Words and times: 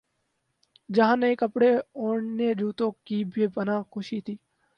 جہاں 0.95 1.15
نئے 1.17 1.35
کپڑوں 1.35 1.75
اورنئے 1.99 2.53
جوتوں 2.59 2.91
کی 3.05 3.23
بے 3.33 3.47
پنا 3.55 3.75
ہ 3.79 3.83
خوشی 3.91 4.19
تھی۔ 4.25 4.35